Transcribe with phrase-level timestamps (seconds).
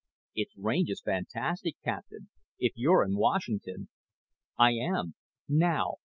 [0.33, 3.89] "It's range is fantastic, Captain if you're in Washington."
[4.57, 5.13] "I am.
[5.47, 5.97] Now.